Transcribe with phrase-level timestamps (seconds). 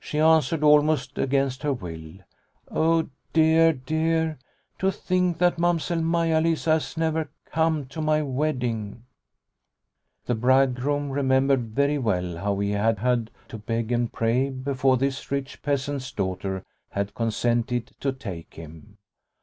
[0.00, 2.20] She answered almost against her will,"
[2.70, 4.38] Oh dear, dear,
[4.78, 9.04] to think that Mamsell Maia Lisa has never come to my wedding!"
[10.24, 14.96] The bride groom remembered very well how he had had to beg and pray before
[14.96, 18.96] this rich peasant's daughter had consented to take him.